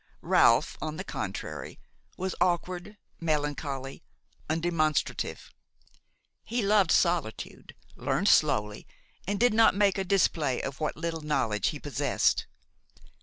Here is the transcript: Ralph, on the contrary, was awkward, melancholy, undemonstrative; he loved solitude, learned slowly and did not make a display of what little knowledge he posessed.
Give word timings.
Ralph, 0.23 0.79
on 0.81 0.97
the 0.97 1.03
contrary, 1.03 1.77
was 2.17 2.33
awkward, 2.41 2.97
melancholy, 3.19 4.01
undemonstrative; 4.49 5.51
he 6.43 6.63
loved 6.63 6.89
solitude, 6.89 7.75
learned 7.95 8.27
slowly 8.27 8.87
and 9.27 9.39
did 9.39 9.53
not 9.53 9.75
make 9.75 9.99
a 9.99 10.03
display 10.03 10.59
of 10.59 10.79
what 10.79 10.97
little 10.97 11.21
knowledge 11.21 11.67
he 11.67 11.79
posessed. 11.79 12.47